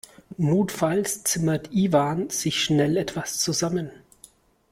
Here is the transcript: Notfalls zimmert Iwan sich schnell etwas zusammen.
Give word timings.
Notfalls 0.39 1.23
zimmert 1.25 1.69
Iwan 1.73 2.31
sich 2.31 2.63
schnell 2.63 2.97
etwas 2.97 3.37
zusammen. 3.37 3.91